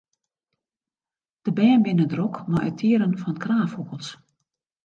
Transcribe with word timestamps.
De 1.45 1.51
bern 1.57 1.81
binne 1.85 2.05
drok 2.13 2.35
mei 2.51 2.65
it 2.69 2.75
tearen 2.79 3.19
fan 3.21 3.41
kraanfûgels. 3.43 4.07